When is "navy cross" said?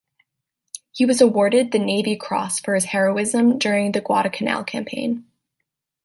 1.77-2.61